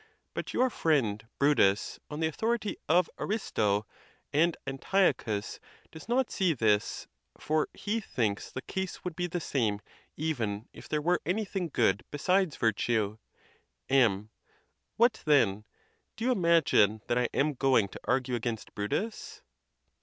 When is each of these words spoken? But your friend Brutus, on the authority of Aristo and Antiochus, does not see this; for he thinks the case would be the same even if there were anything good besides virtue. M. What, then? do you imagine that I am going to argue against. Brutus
But 0.33 0.51
your 0.51 0.71
friend 0.71 1.27
Brutus, 1.37 1.99
on 2.09 2.21
the 2.21 2.25
authority 2.27 2.75
of 2.89 3.07
Aristo 3.19 3.85
and 4.33 4.57
Antiochus, 4.65 5.59
does 5.91 6.09
not 6.09 6.31
see 6.31 6.53
this; 6.55 7.05
for 7.39 7.69
he 7.75 7.99
thinks 7.99 8.49
the 8.51 8.63
case 8.63 9.03
would 9.03 9.15
be 9.15 9.27
the 9.27 9.39
same 9.39 9.79
even 10.17 10.67
if 10.73 10.89
there 10.89 11.03
were 11.03 11.21
anything 11.23 11.69
good 11.71 12.03
besides 12.09 12.55
virtue. 12.57 13.19
M. 13.89 14.31
What, 14.97 15.21
then? 15.25 15.65
do 16.15 16.25
you 16.25 16.31
imagine 16.31 17.03
that 17.05 17.19
I 17.19 17.29
am 17.31 17.53
going 17.53 17.87
to 17.89 17.99
argue 18.05 18.33
against. 18.33 18.73
Brutus 18.73 19.43